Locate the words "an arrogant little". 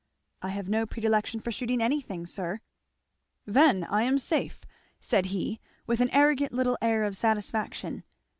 6.01-6.79